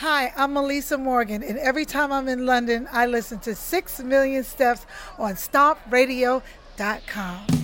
[0.00, 4.44] Hi, I'm Melissa Morgan, and every time I'm in London, I listen to 6 Million
[4.44, 4.86] Steps
[5.18, 7.57] on StompRadio.com.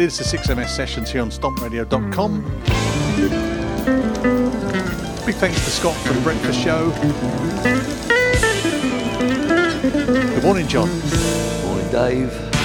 [0.00, 2.42] It is the 6MS sessions here on stompradio.com.
[2.42, 3.66] Mm.
[5.26, 6.88] Big thanks to Scott for the breakfast show.
[10.32, 10.88] Good morning, John.
[10.88, 12.59] Good Morning, Dave.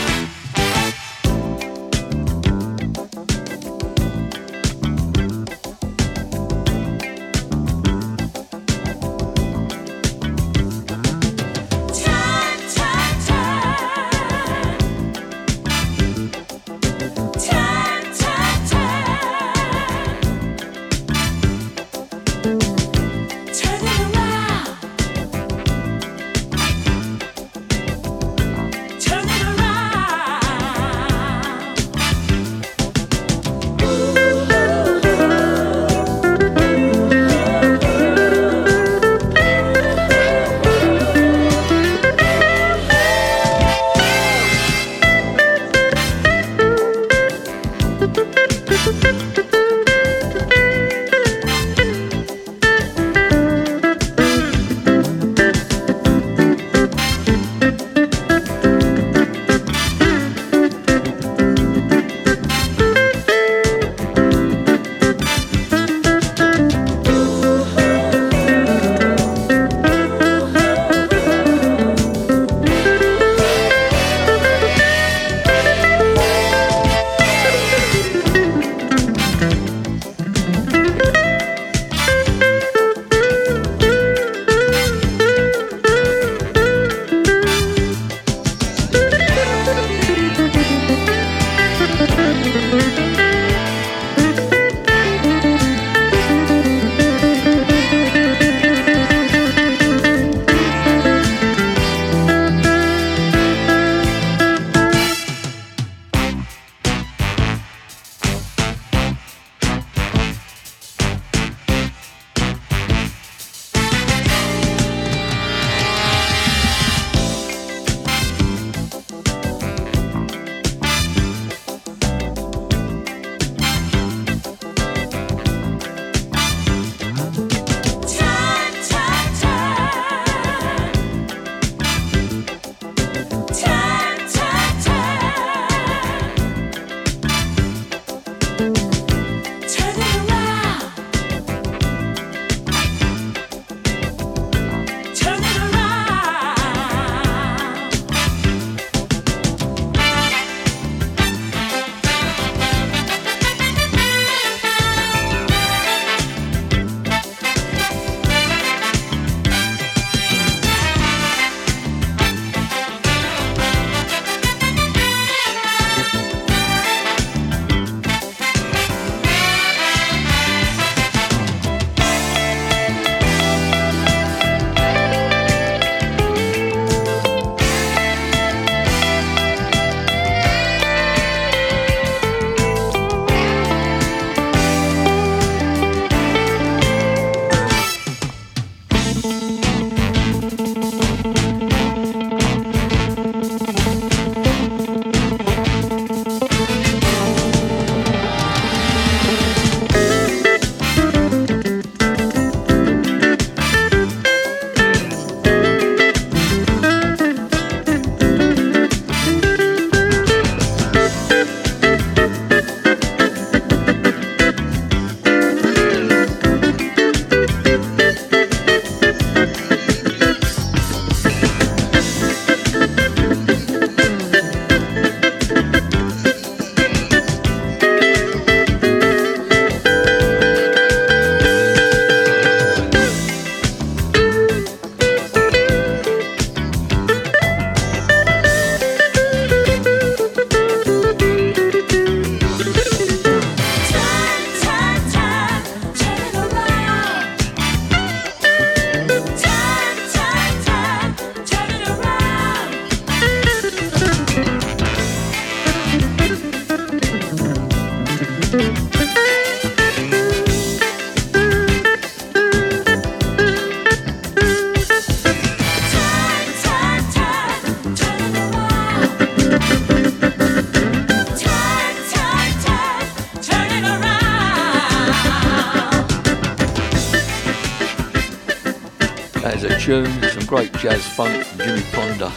[279.86, 282.32] Tune, some great jazz funk from Jimmy Ponder,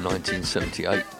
[0.00, 1.19] 1978.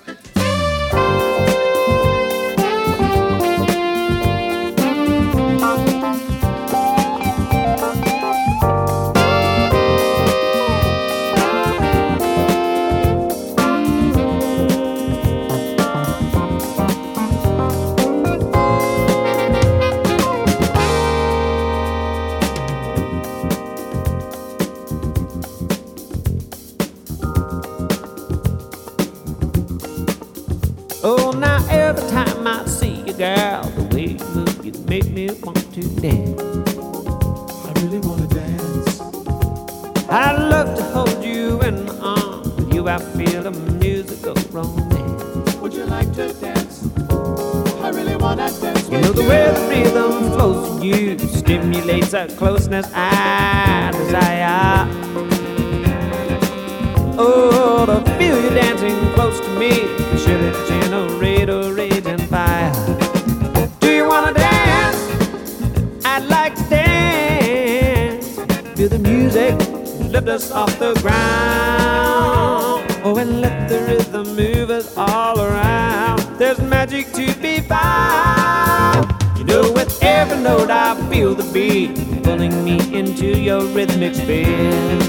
[70.30, 72.86] us off the ground.
[73.02, 76.20] Oh, and let the rhythm move us all around.
[76.38, 79.10] There's magic to be found.
[79.36, 85.02] You know, with every note I feel the beat pulling me into your rhythmic spin.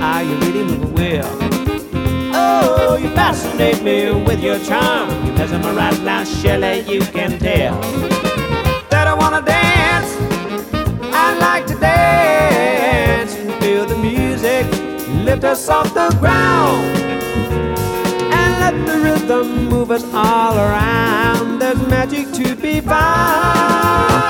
[0.00, 1.38] Are you really moving well?
[2.34, 5.10] Oh, you fascinate me with your charm.
[5.26, 7.80] You mesmerize now, Shelley, you can tell
[8.90, 10.10] that I wanna dance.
[11.12, 12.81] I like to dance
[15.42, 16.96] dust off the ground
[18.32, 21.58] and let the rhythm move us all around.
[21.58, 24.22] There's magic to be found.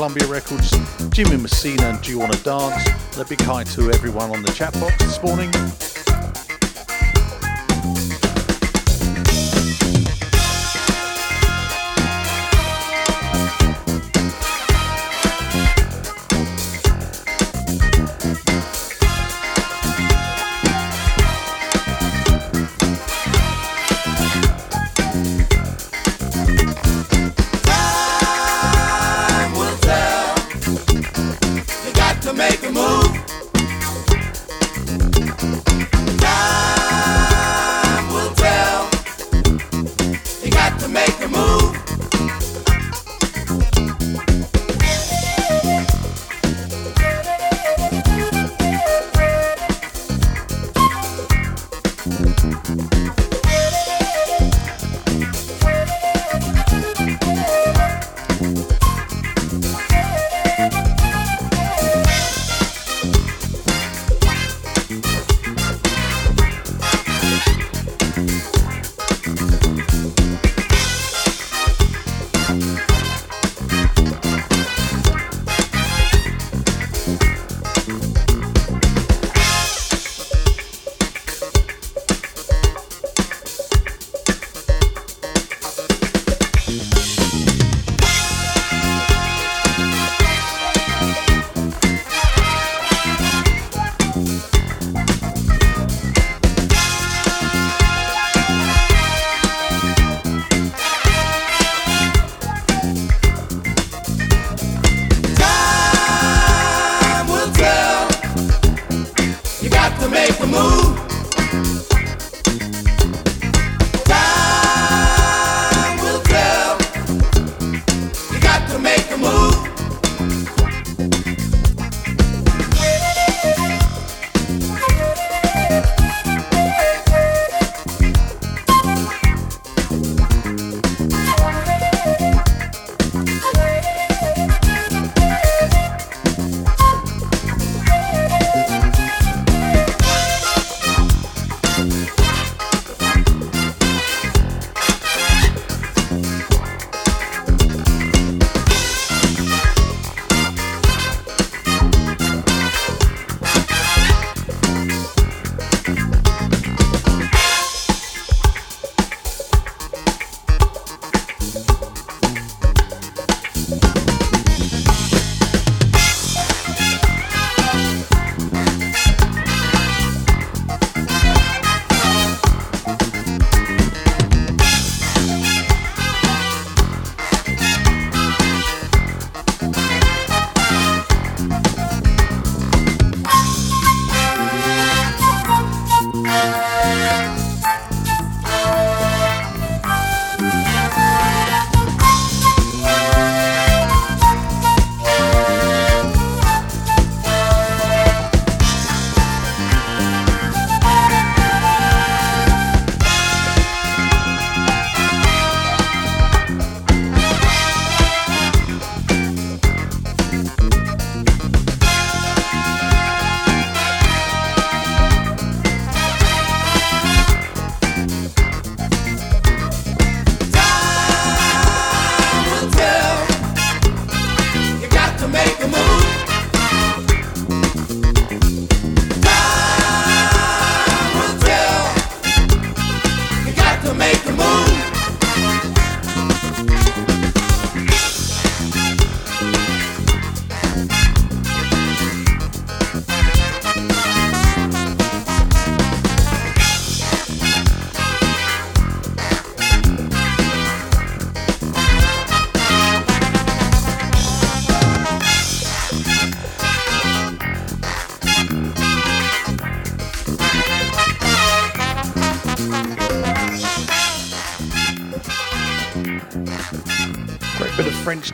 [0.00, 0.70] Columbia Records.
[1.10, 2.88] Jimmy Messina and Do You Wanna Dance?
[3.18, 5.50] A big hi to everyone on the chat box this morning.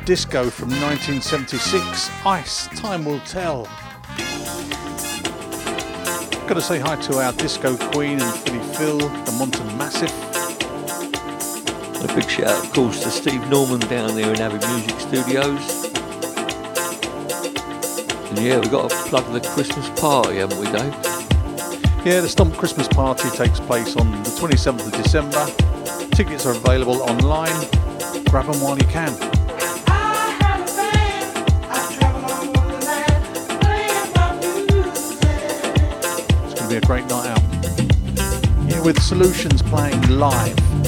[0.07, 2.11] Disco from 1976.
[2.25, 3.65] Ice, time will tell.
[6.47, 10.13] Got to say hi to our disco queen and Philly Phil, the Monton Massive.
[12.09, 15.87] A big shout, out, of course, to Steve Norman down there in Abbey Music Studios.
[18.31, 20.95] And yeah, we've got to plug the Christmas party, haven't we, Dave?
[22.07, 25.47] Yeah, the Stomp Christmas party takes place on the 27th of December.
[26.15, 27.67] Tickets are available online.
[28.31, 29.36] Grab them while you can.
[36.87, 37.43] Great night out.
[38.71, 40.86] Yeah, with Solutions playing live.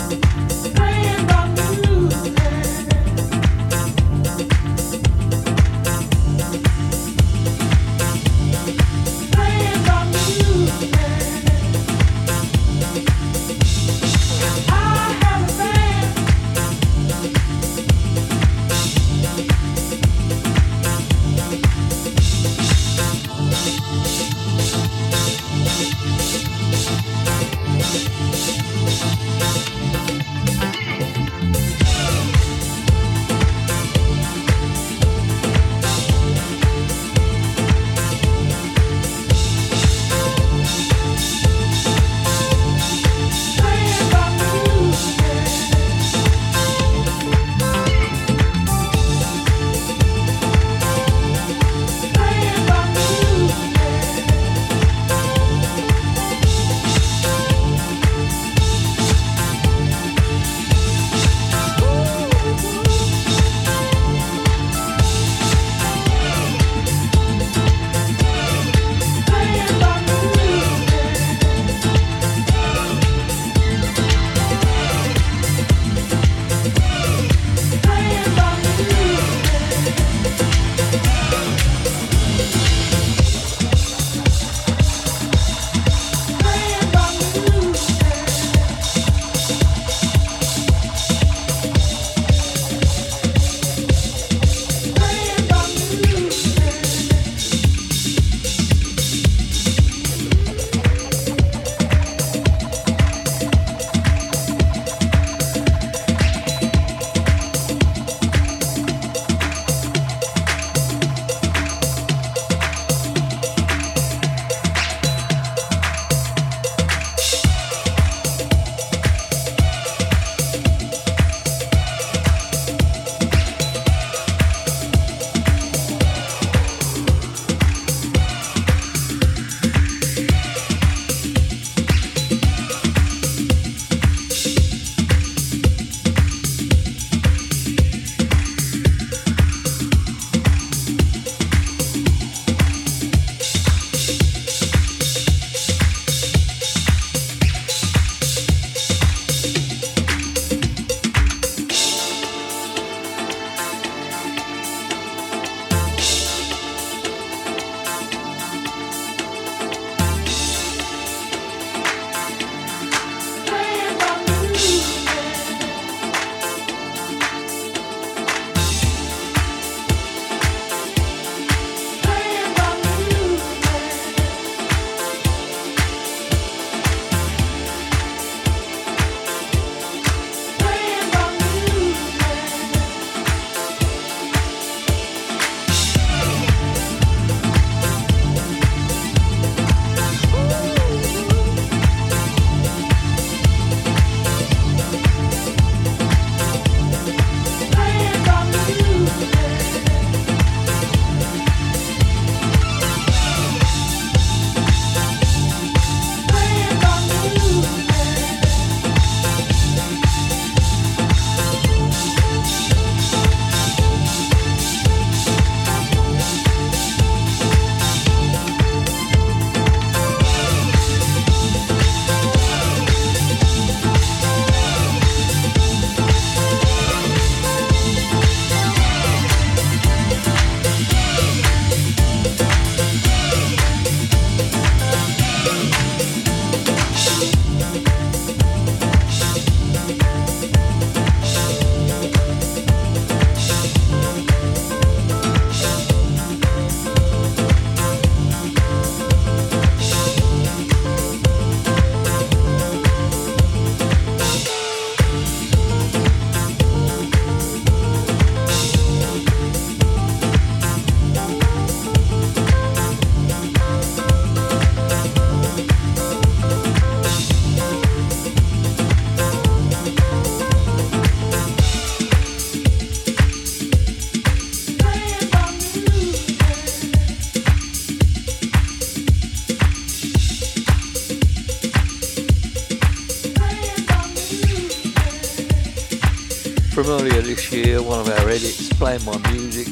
[286.88, 289.68] this year, one of our edits, playing my music.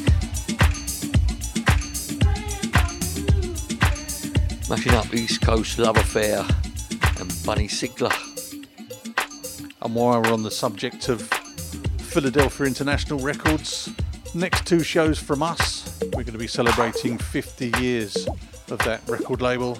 [4.68, 6.38] mashing up East Coast Love Affair
[7.20, 8.10] and Bunny Sigler.
[9.82, 11.20] And while we're on the subject of
[11.98, 13.90] Philadelphia International Records,
[14.34, 18.26] next two shows from us, we're going to be celebrating 50 years
[18.70, 19.78] of that record label.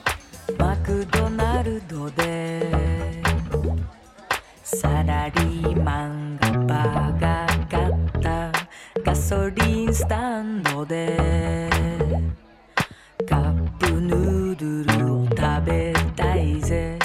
[0.59, 3.23] マクドナルドで
[4.62, 7.15] サラリーマンがバー
[10.77, 11.18] タンドで
[13.27, 16.99] カップヌードルを食べたいぜ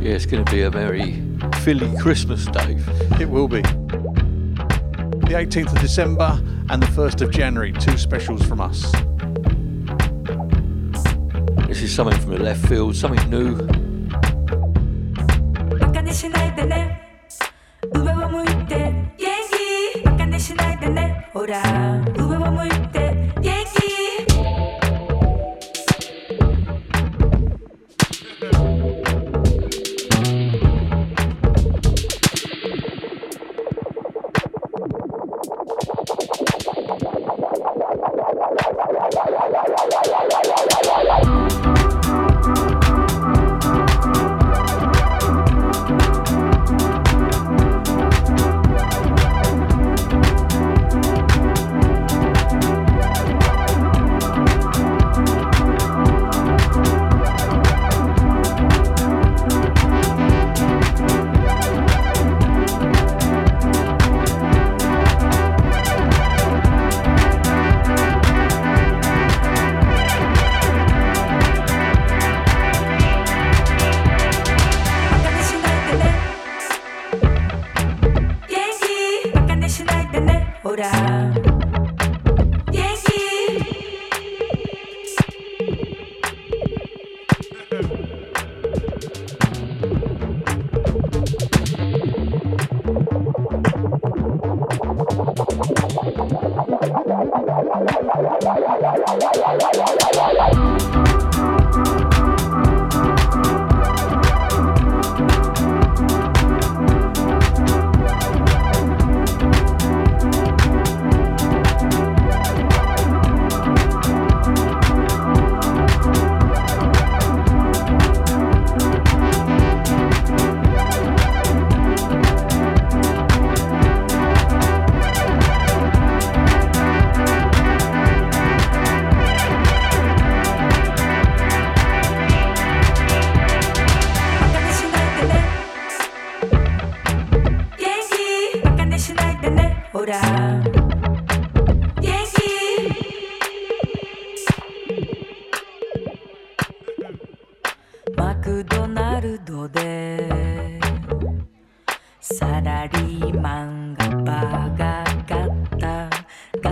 [0.00, 1.22] Yeah, it's going to be a very
[1.62, 2.88] Philly Christmas, Dave.
[3.20, 3.62] It will be.
[3.62, 8.92] The 18th of December and the 1st of January, two specials from us.
[11.68, 13.79] This is something from the left field, something new.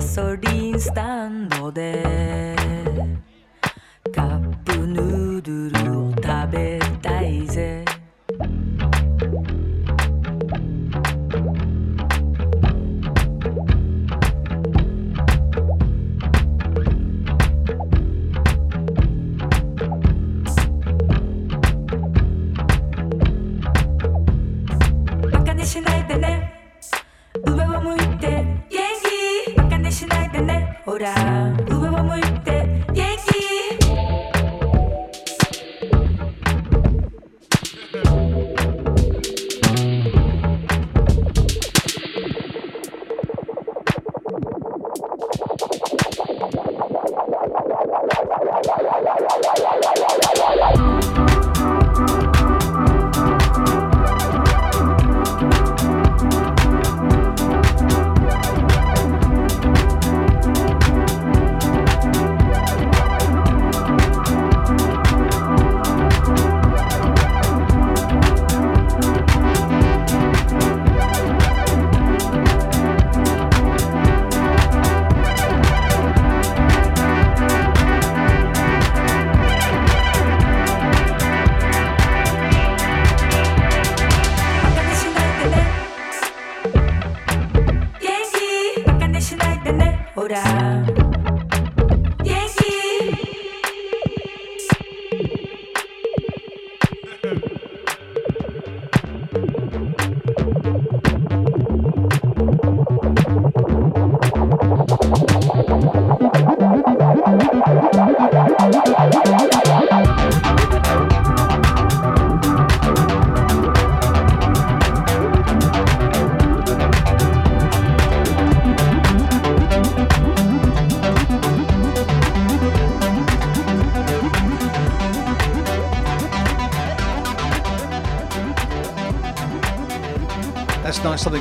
[0.10, 2.59] ソリンスタンドで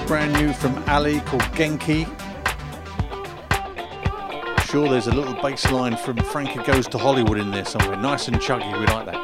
[0.08, 2.06] brand new from Ali called Genki.
[4.64, 7.94] Sure, there's a little bass line from Frankie Goes to Hollywood in there somewhere.
[7.94, 9.18] Nice and chuggy, we like that.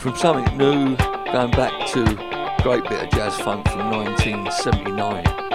[0.00, 0.96] From something new,
[1.30, 2.04] going back to
[2.62, 5.47] great bit of jazz funk from 1979.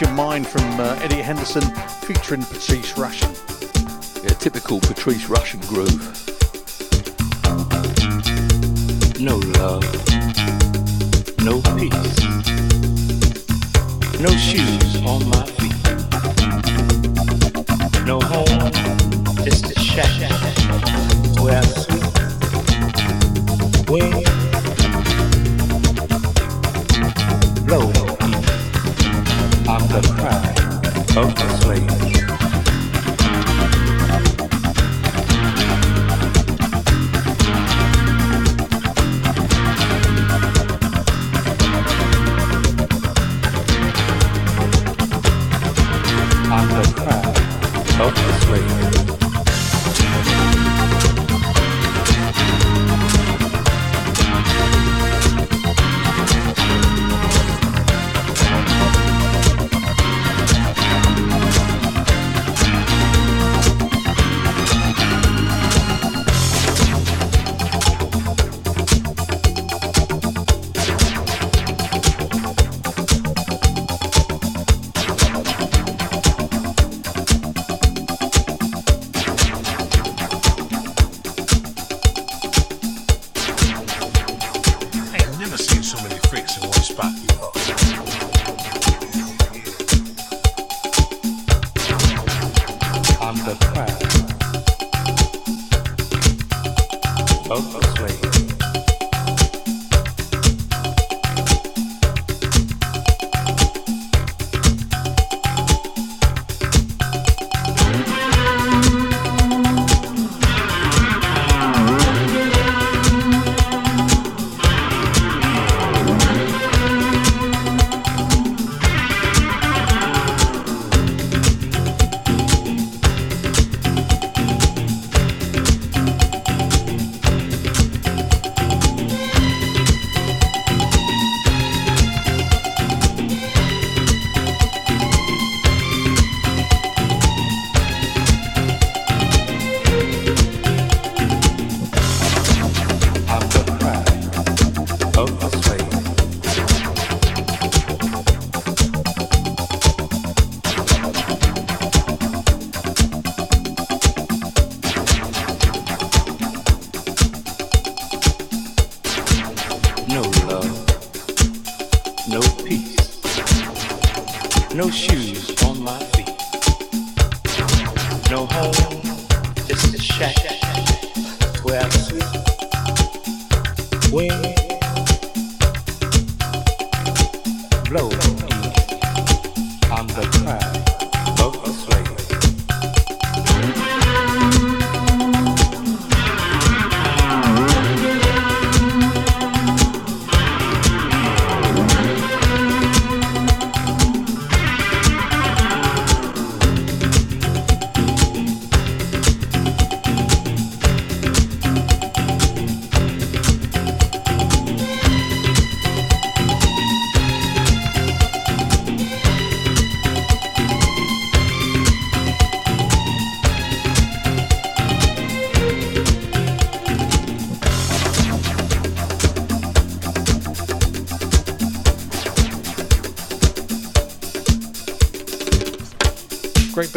[0.00, 1.62] Your Mind from uh, Eddie Henderson
[2.02, 3.32] featuring Patrice Rushen.
[4.22, 5.88] Yeah, typical Patrice Rushen groove.
[9.18, 9.84] No love,
[11.42, 12.20] no peace,
[14.20, 15.55] no shoes on my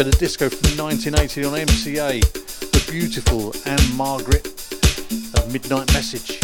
[0.05, 2.21] bit of disco from 1980 on MCA,
[2.71, 4.45] the beautiful Ann Margret
[5.35, 6.38] of Midnight Message.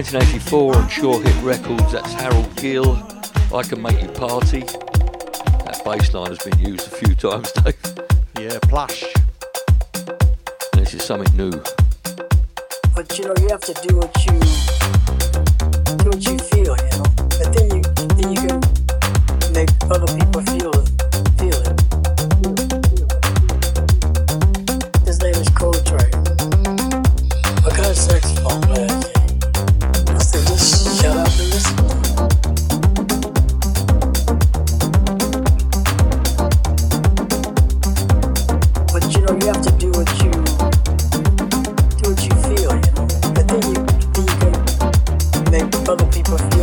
[0.00, 2.96] 1984 on Sure Hit Records, that's Harold Gill,
[3.54, 4.60] I Can Make You Party.
[4.60, 7.76] That bass line has been used a few times, Dave.
[8.38, 9.04] Yeah, plush.
[10.72, 11.50] And this is something new.
[12.94, 14.32] But you know, you have to do what you
[16.00, 17.04] do what you feel, you know.
[17.36, 17.82] But then you
[18.16, 18.60] then you can
[19.52, 20.59] make other people feel
[46.10, 46.59] people.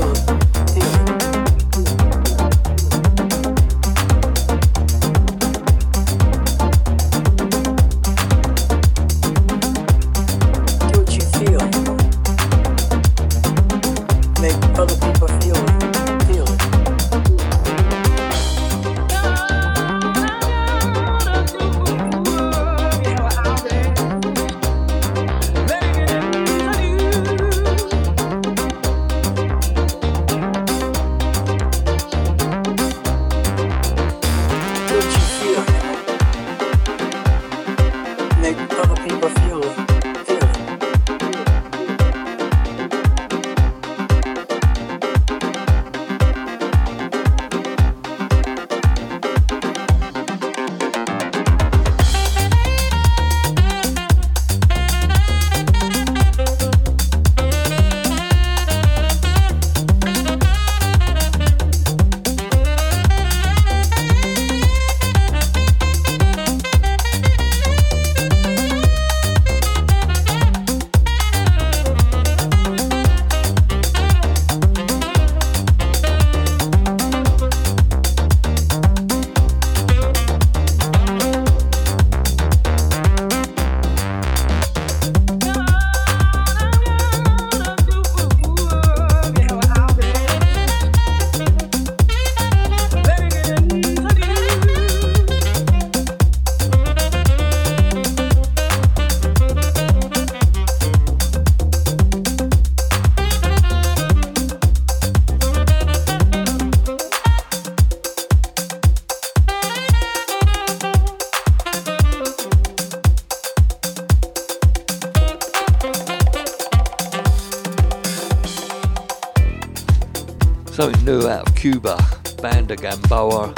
[121.71, 121.97] Cuba,
[122.41, 123.53] Banda Gamboa.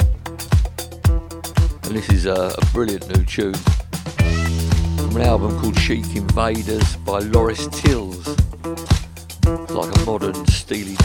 [1.84, 7.20] And this is a, a brilliant new tune from an album called Chic Invaders by
[7.20, 8.26] Loris Tils.
[8.26, 10.96] It's like a modern Steely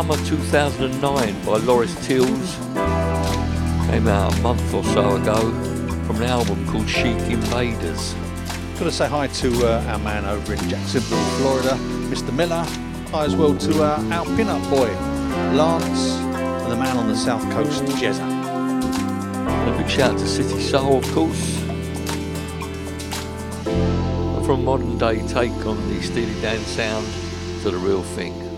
[0.00, 2.56] Summer 2009 by Loris Tils.
[3.90, 5.50] Came out a month or so ago
[6.06, 8.14] from an album called Chic Invaders.
[8.78, 11.74] Got to say hi to uh, our man over in Jacksonville, Florida,
[12.08, 12.34] Mr.
[12.34, 12.64] Miller.
[13.10, 14.88] Hi as well to uh, our pin-up boy,
[15.54, 18.22] Lance, and the man on the south coast, Jezza.
[18.22, 21.58] And a big shout to City Soul, of course.
[24.46, 27.06] From modern day take on the Steely Dan sound
[27.60, 28.49] to the real thing.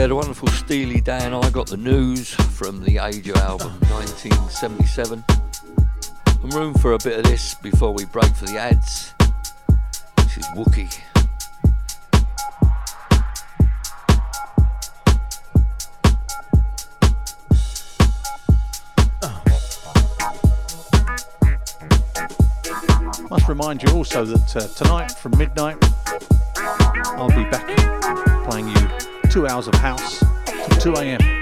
[0.00, 5.22] Yeah, the wonderful Steely Dan, I Got the News from the Aja album 1977.
[6.42, 9.12] And room for a bit of this before we break for the ads.
[10.16, 11.02] This is Wookie.
[23.28, 25.76] Must remind you also that uh, tonight from midnight,
[27.04, 27.66] I'll be back
[28.48, 28.99] playing you
[29.30, 30.24] two hours of house
[30.80, 31.39] till 2 a.m.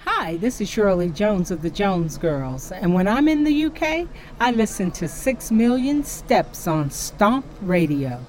[0.00, 4.08] Hi, this is Shirley Jones of the Jones Girls, and when I'm in the UK,
[4.40, 8.24] I listen to 6 Million Steps on Stomp Radio.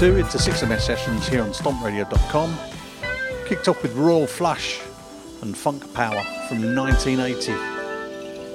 [0.00, 2.56] Back to hour two into 6MS sessions here on stompradio.com.
[3.46, 4.80] Kicked off with Royal Flush
[5.42, 7.52] and Funk Power from 1980.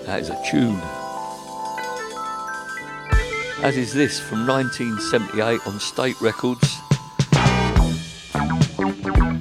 [0.06, 0.80] That is a tune.
[3.64, 6.80] As is this from 1978 on State Records.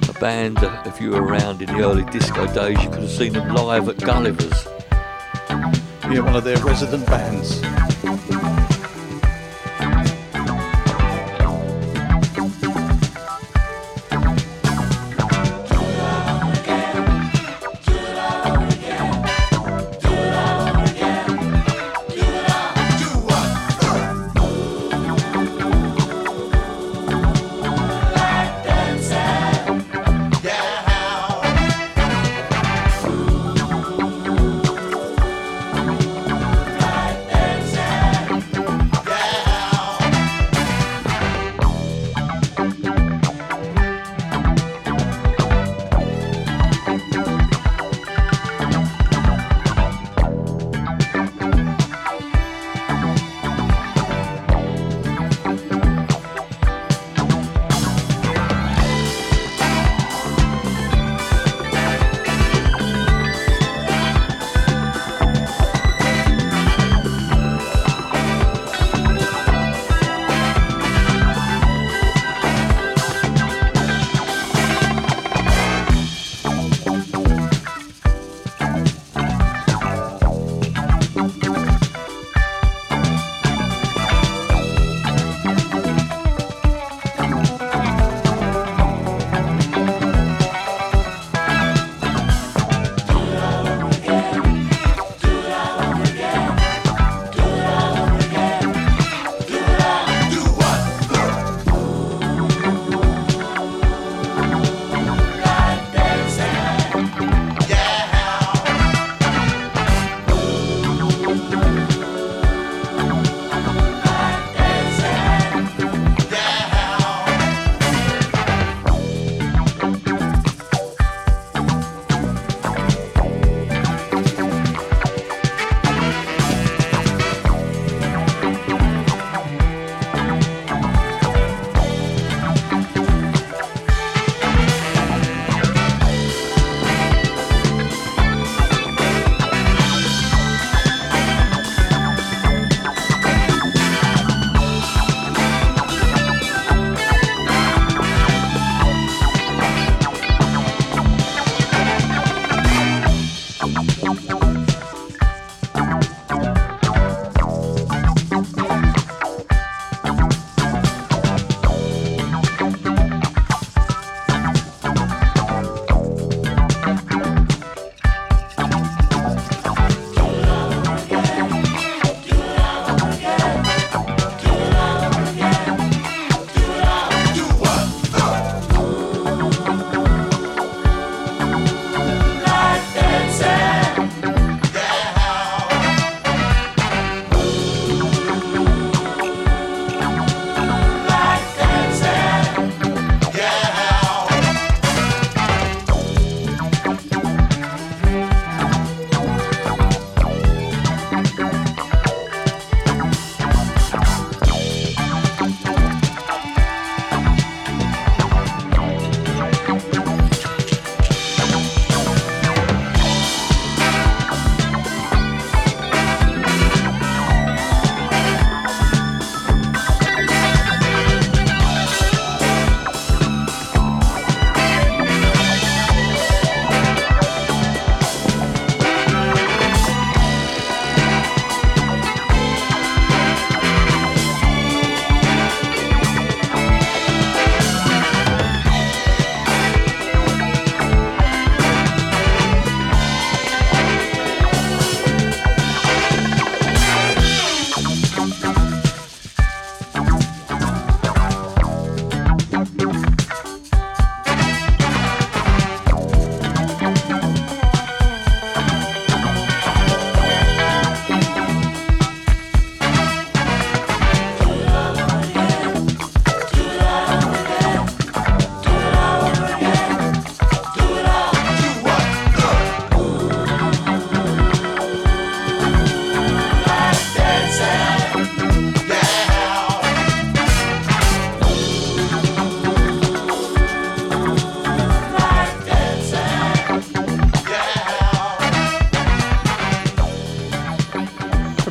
[0.09, 3.09] A band, uh, if you were around in the early disco days, you could have
[3.09, 4.67] seen them live at Gulliver's.
[6.11, 7.61] Yeah, one of their resident bands.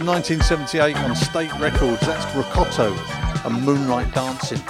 [0.07, 2.95] 1978 on State Records, that's Ricotto
[3.47, 4.61] and Moonlight Dancing.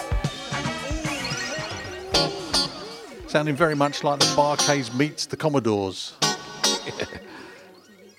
[3.26, 6.12] Sounding very much like the Bar-Kays meets the Commodores.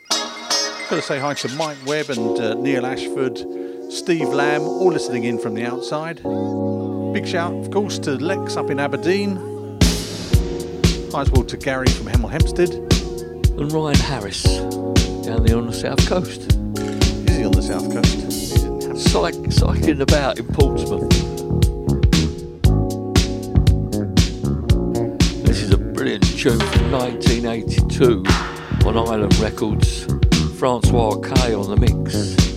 [0.09, 3.37] Got to say hi to Mike Webb and uh, Neil Ashford,
[3.89, 6.17] Steve Lamb, all listening in from the outside.
[7.13, 9.37] Big shout, of course, to Lex up in Aberdeen.
[11.11, 12.71] Hi as well to Gary from Hemel Hempstead.
[13.57, 16.54] And Ryan Harris down there on the south coast.
[17.65, 19.51] South coast?
[19.51, 21.09] Cycling about in Portsmouth.
[25.43, 28.23] This is a brilliant tune from 1982
[28.87, 30.05] on Island Records.
[30.59, 32.54] Francois K on the mix.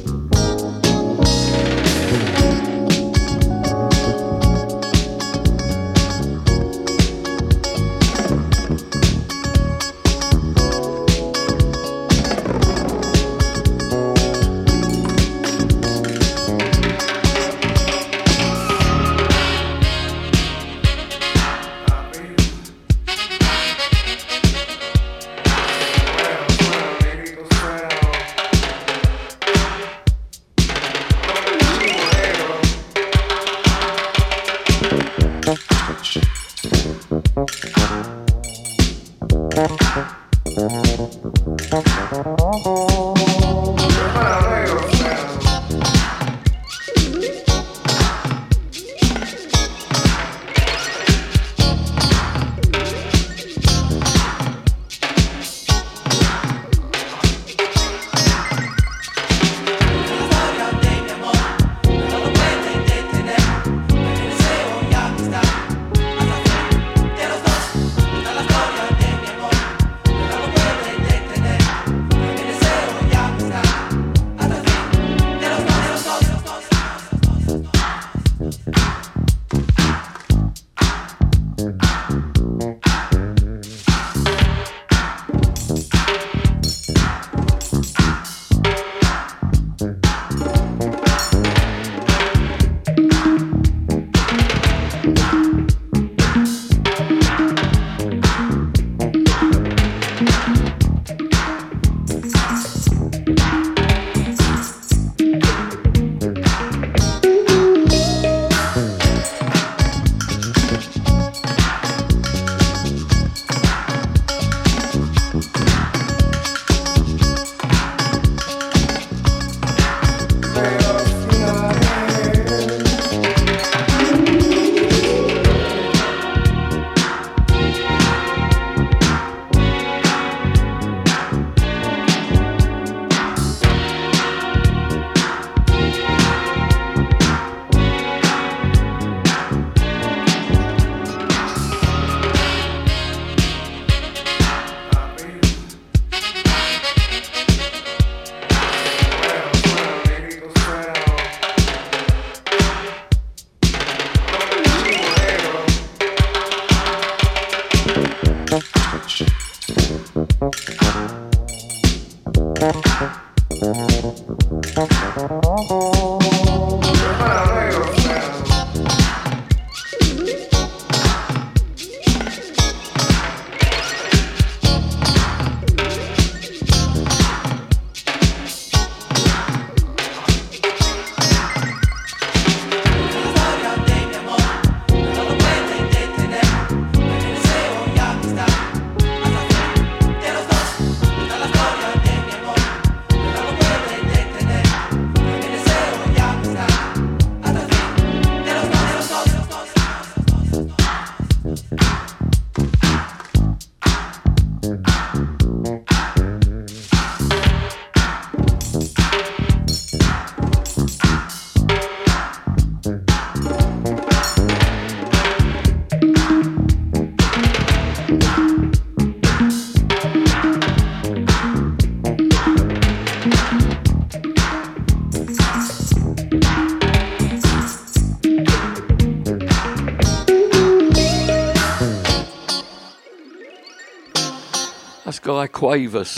[235.39, 236.17] Guy Cuevas,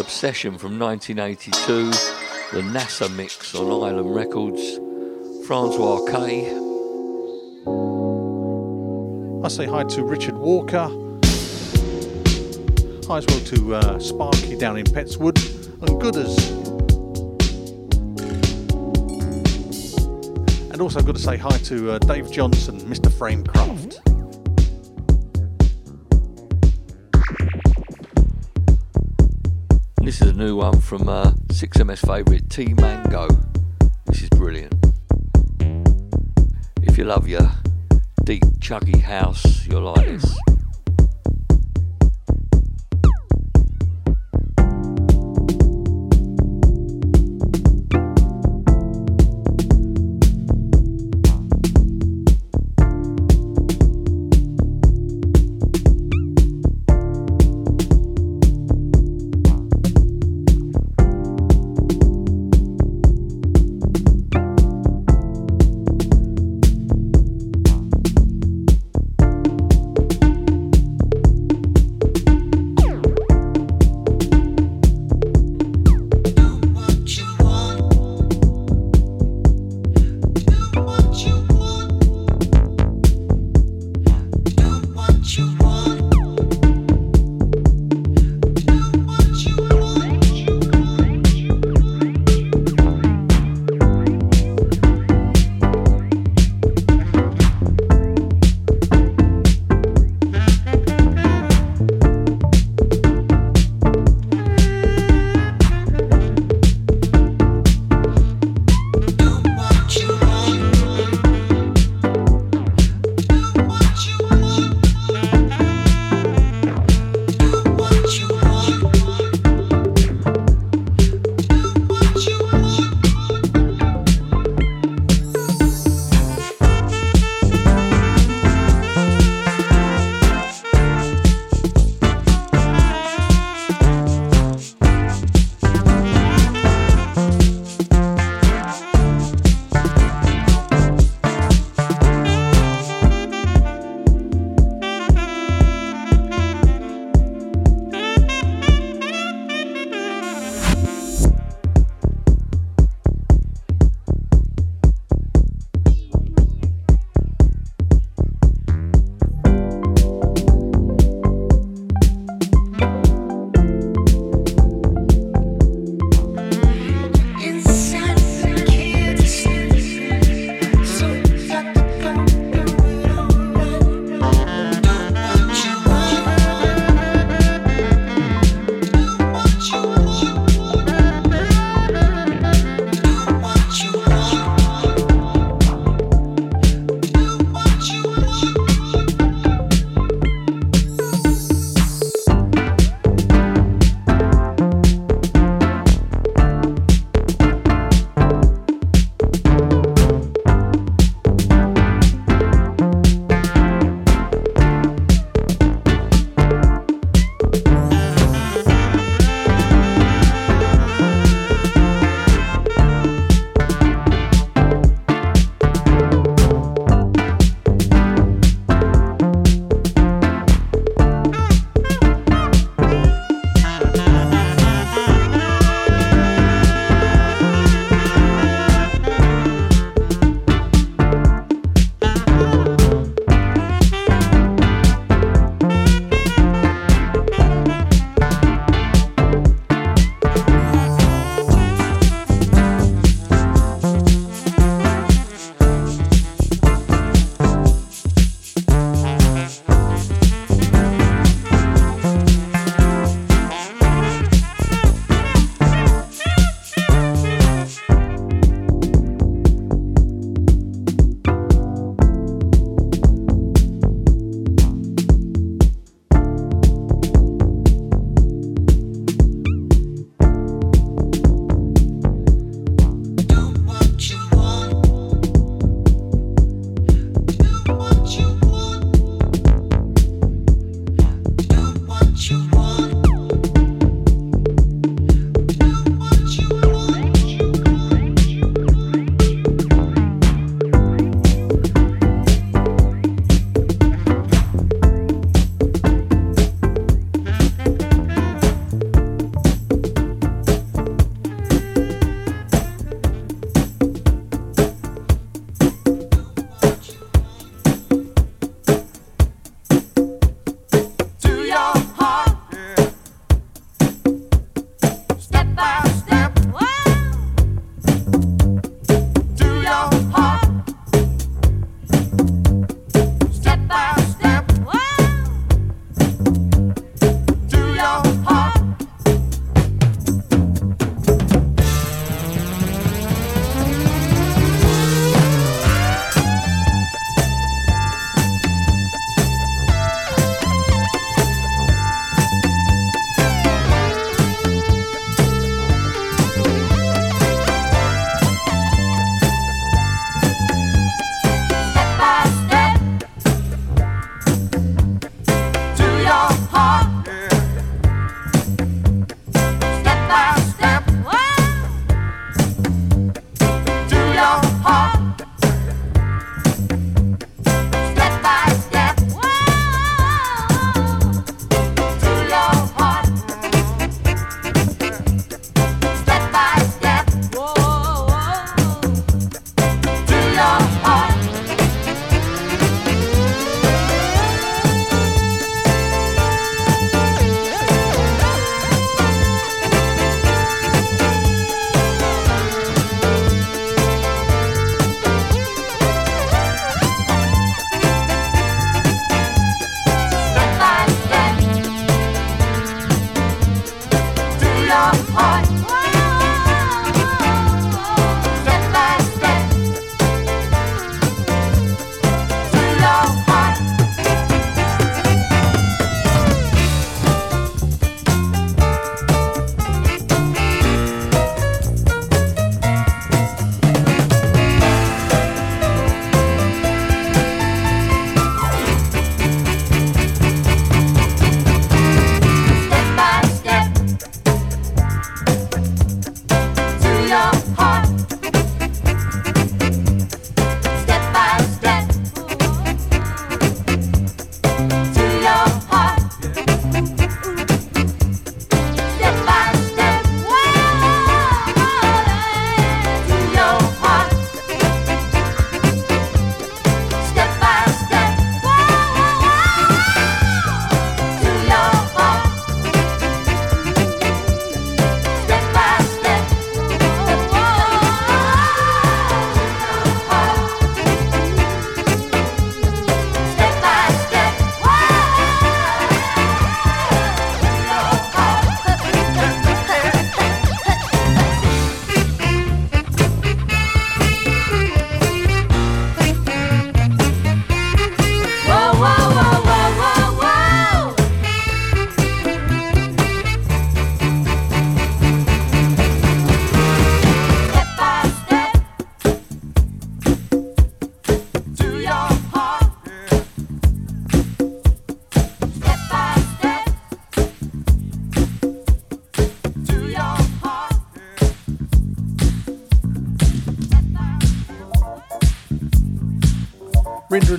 [0.00, 1.88] Obsession from 1982,
[2.52, 4.80] the NASA mix on Island Records,
[5.46, 6.50] Francois K.
[9.44, 10.88] I say hi to Richard Walker.
[13.06, 16.36] Hi as well to uh, Sparky down in Petts Wood and Gooders.
[20.72, 23.12] And also I've got to say hi to uh, Dave Johnson, Mr.
[23.12, 23.85] Framecraft.
[30.46, 33.26] New one from uh, 6MS favourite Tee Mango.
[34.04, 34.76] This is brilliant.
[36.82, 37.50] If you love your
[38.22, 40.38] deep chuggy house, you'll like this.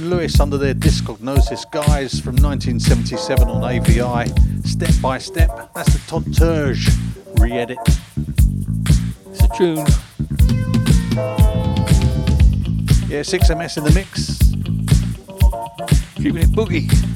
[0.10, 4.32] Lewis under their discognosis guys from 1977 on AVI.
[4.64, 6.90] Step by step, that's the Todd Terje
[7.40, 7.78] re-edit.
[9.28, 9.86] It's a tune.
[13.10, 14.38] Yeah, 6MS in the mix.
[16.16, 17.07] Keeping it boogie.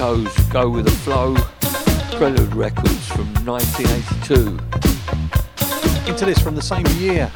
[0.00, 1.34] Go With The Flow,
[2.16, 4.58] Prelude Records from 1982.
[6.10, 7.30] Into this from the same year,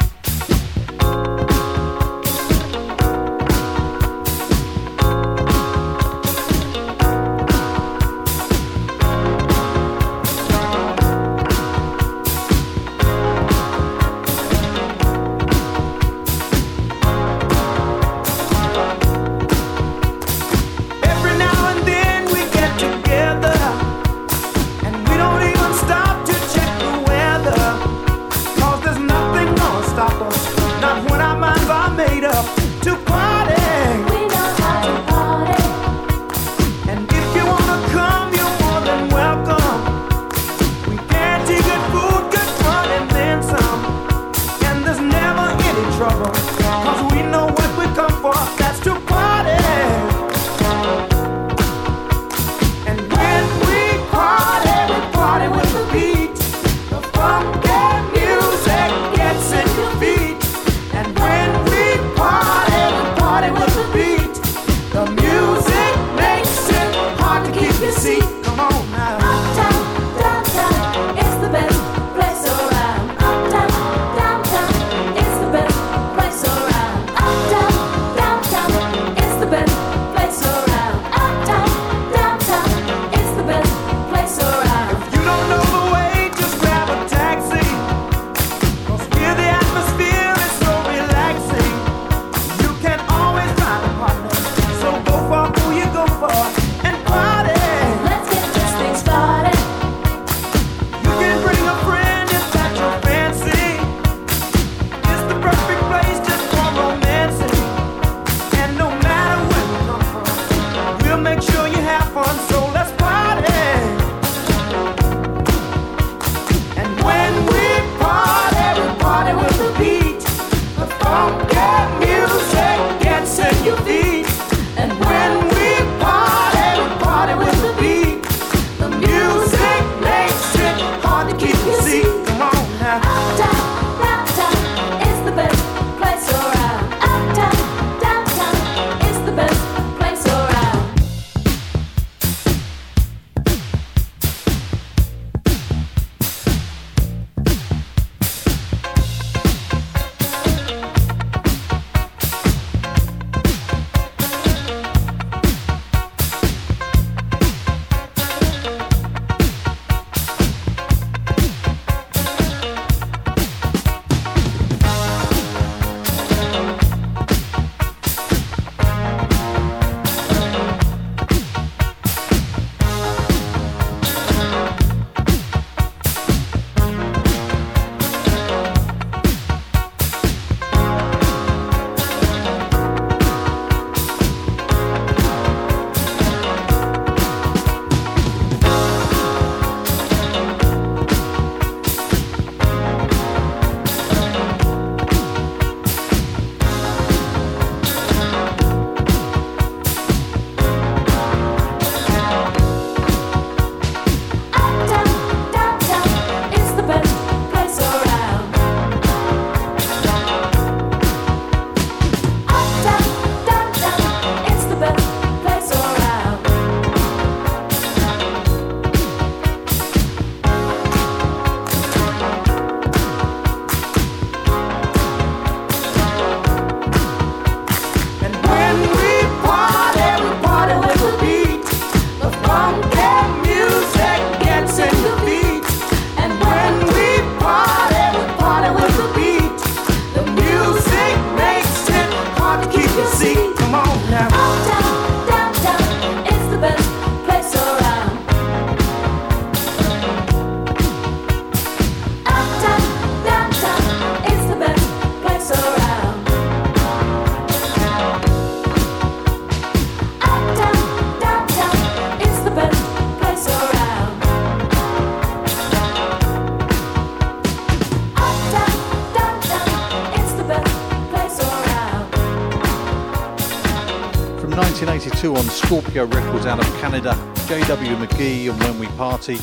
[275.74, 277.14] Scorpio Records out of Canada,
[277.48, 279.38] JW McGee and When We Party,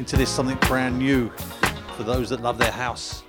[0.00, 1.30] into this something brand new
[1.96, 3.22] for those that love their house.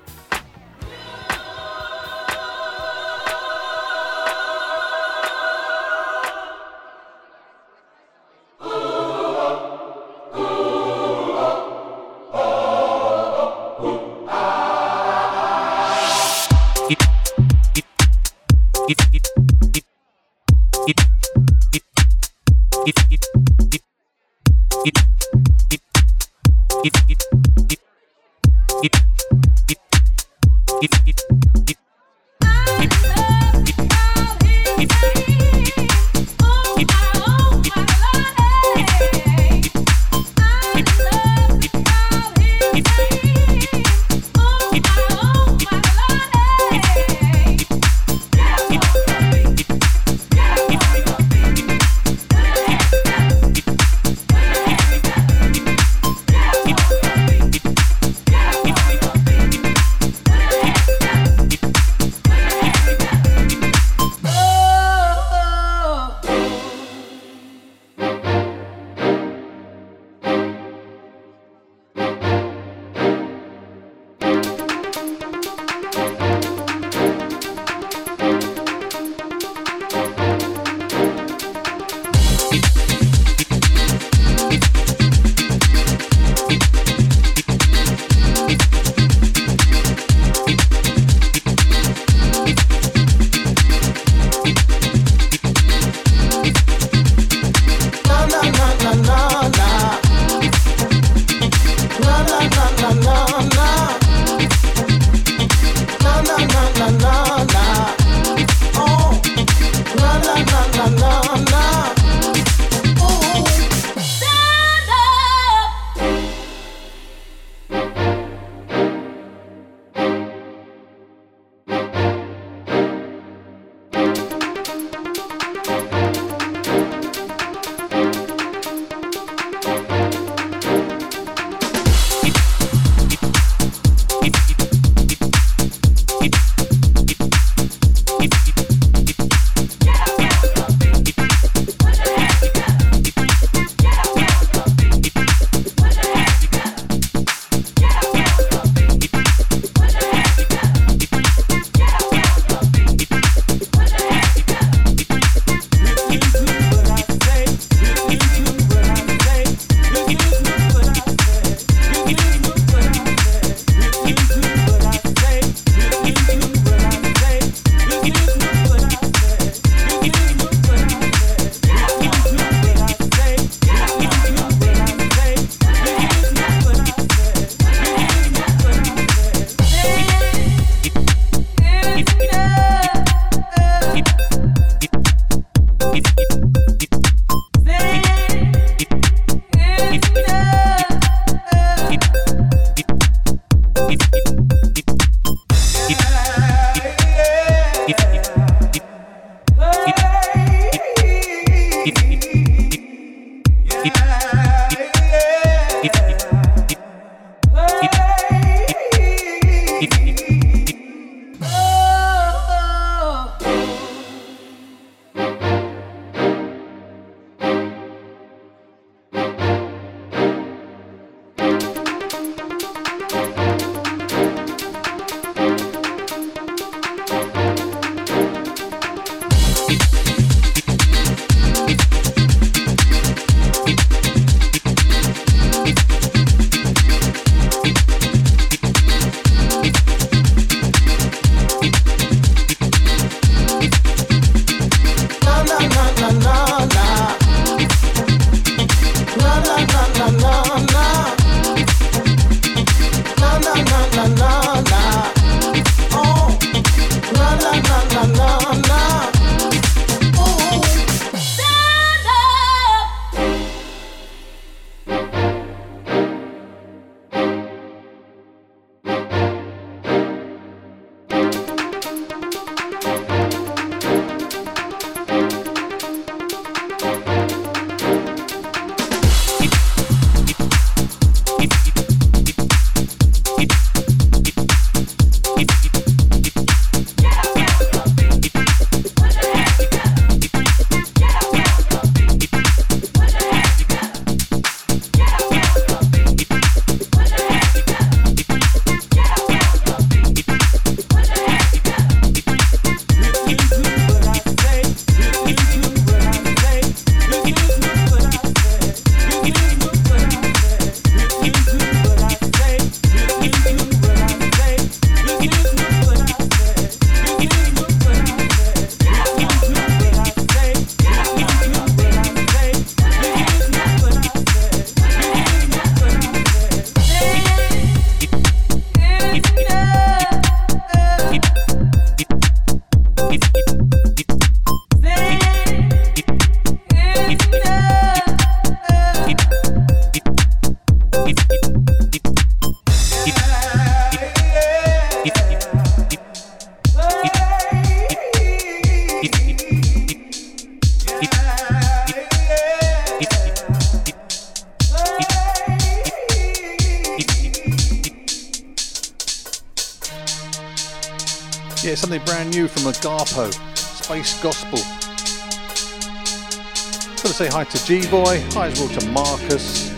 [368.10, 368.22] Roy.
[368.32, 369.70] Hi as well to Marcus.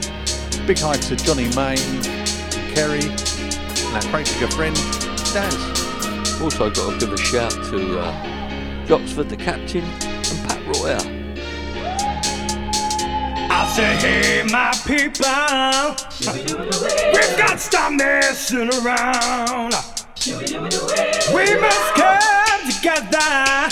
[0.66, 2.02] Big hi to Johnny Main,
[2.74, 4.76] Kerry, and our good friend,
[5.34, 6.42] Daz.
[6.42, 11.02] Also got to give a shout to uh, Joxford the captain and Pat Royer.
[13.52, 15.26] I say, hey, my people,
[17.12, 19.74] we've got to stop messing around.
[21.36, 23.72] We must come together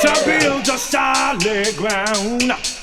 [0.00, 2.75] to build a solid ground.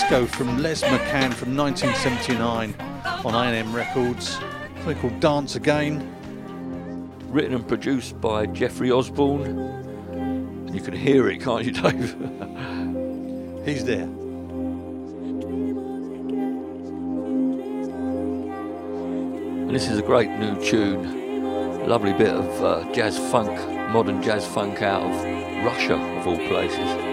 [0.00, 2.72] Disco from Les McCann from 1979
[3.24, 4.38] on A&M Records.
[4.76, 6.14] Something called Dance Again.
[7.30, 10.70] Written and produced by Jeffrey Osborne.
[10.72, 12.12] You can hear it, can't you, Dave?
[13.66, 14.04] He's there.
[19.64, 21.88] And this is a great new tune.
[21.88, 23.50] Lovely bit of uh, jazz funk,
[23.90, 25.10] modern jazz funk out of
[25.64, 27.07] Russia, of all places.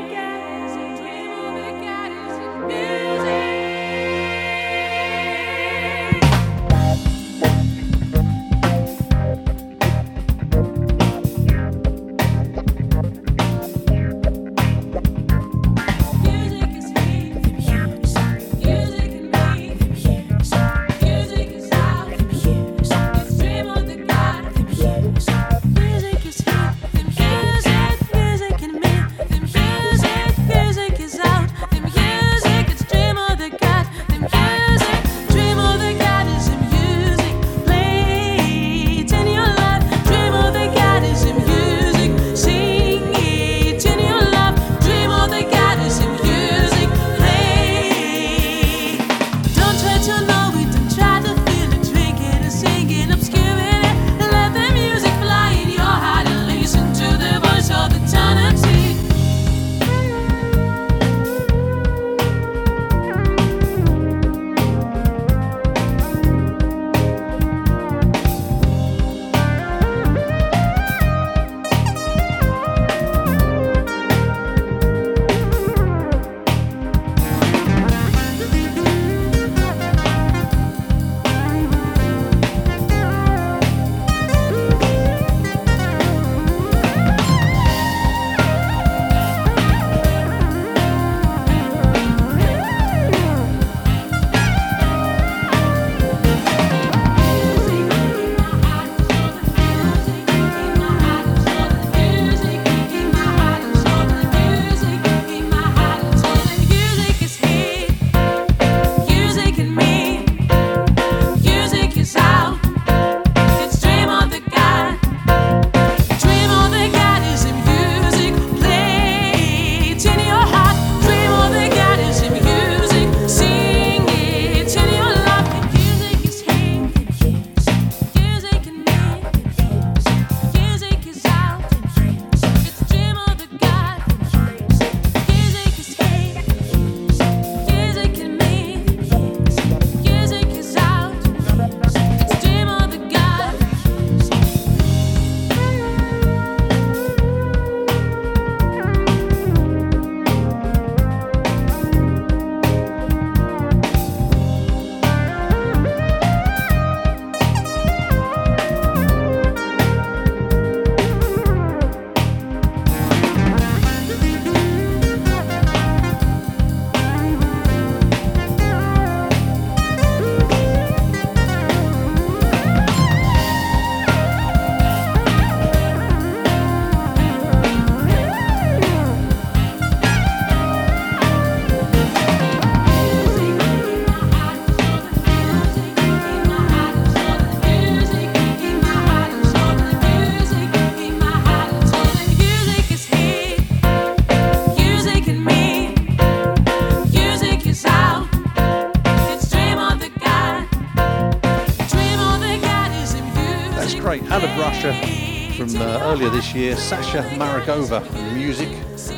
[204.88, 208.04] Uh, earlier this year, Sasha Maragova
[208.36, 208.70] music,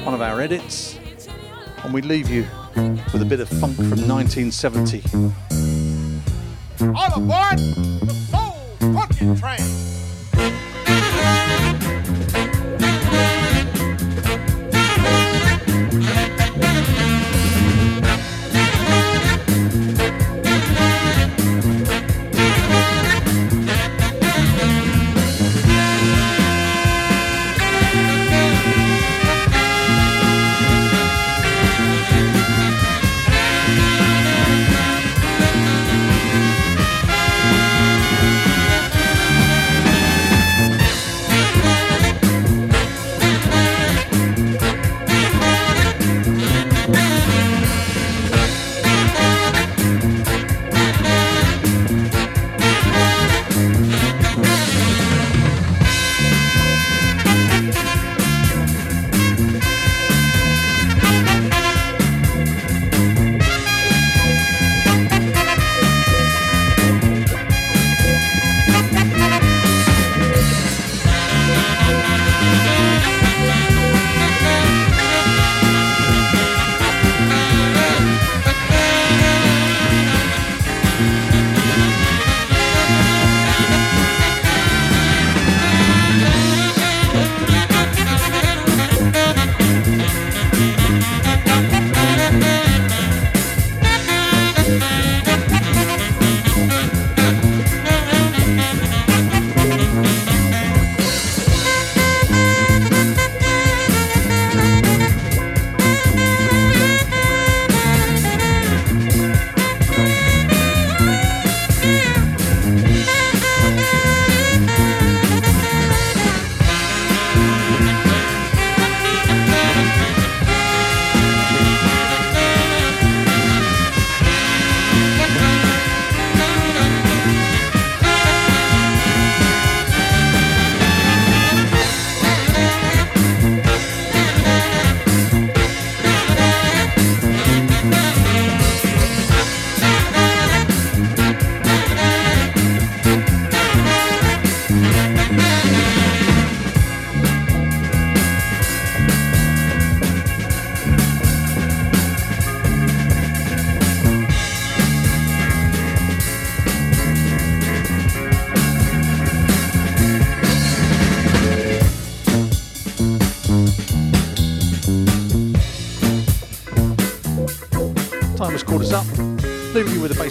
[0.06, 0.98] one of our edits.
[1.84, 2.48] And we leave you
[3.12, 5.04] with a bit of funk from 1970.
[6.96, 9.87] All aboard the Soul Funky Train!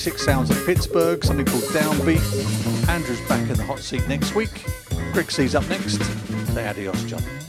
[0.07, 2.89] Basic sounds of Pittsburgh, something called Downbeat.
[2.89, 4.65] Andrew's back in the hot seat next week.
[5.13, 6.01] Greg C's up next.
[6.55, 7.46] Say adios, John.